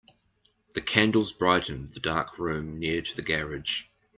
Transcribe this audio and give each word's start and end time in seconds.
The 0.73 0.81
candles 0.81 1.31
brightened 1.31 1.89
the 1.89 1.99
dark 1.99 2.39
room 2.39 2.79
near 2.79 3.03
to 3.03 3.15
the 3.15 3.21
garage. 3.21 3.83